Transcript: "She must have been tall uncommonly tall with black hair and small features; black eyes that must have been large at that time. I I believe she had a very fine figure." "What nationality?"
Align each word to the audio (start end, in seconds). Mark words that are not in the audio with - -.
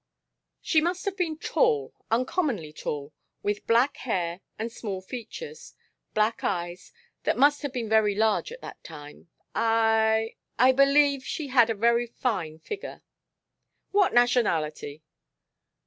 "She 0.63 0.81
must 0.81 1.05
have 1.05 1.15
been 1.15 1.37
tall 1.37 1.93
uncommonly 2.09 2.73
tall 2.73 3.13
with 3.43 3.67
black 3.67 3.97
hair 3.97 4.41
and 4.57 4.71
small 4.71 4.99
features; 4.99 5.75
black 6.15 6.43
eyes 6.43 6.91
that 7.21 7.37
must 7.37 7.61
have 7.61 7.71
been 7.71 7.87
large 7.87 8.51
at 8.51 8.61
that 8.61 8.83
time. 8.83 9.29
I 9.53 10.37
I 10.57 10.71
believe 10.71 11.23
she 11.23 11.49
had 11.49 11.69
a 11.69 11.75
very 11.75 12.07
fine 12.07 12.57
figure." 12.57 13.03
"What 13.91 14.11
nationality?" 14.11 15.03